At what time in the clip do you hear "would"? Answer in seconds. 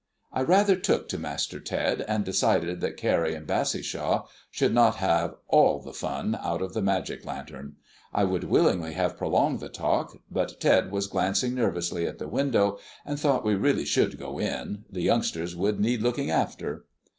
8.23-8.45, 15.55-15.79